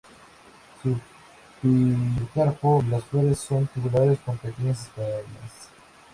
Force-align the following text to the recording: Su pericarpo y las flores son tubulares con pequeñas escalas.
Su 0.81 0.99
pericarpo 1.61 2.81
y 2.83 2.89
las 2.89 3.03
flores 3.03 3.37
son 3.37 3.67
tubulares 3.67 4.17
con 4.25 4.35
pequeñas 4.39 4.85
escalas. 4.87 5.69